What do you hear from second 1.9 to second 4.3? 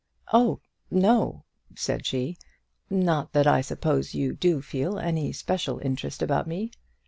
she; "not that I suppose